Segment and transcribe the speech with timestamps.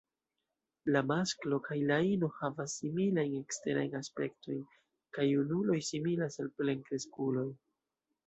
[0.93, 4.65] La masklo kaj la ino havas similajn eksterajn aspektojn,
[5.17, 7.47] kaj junuloj similas al plenkreskuloj.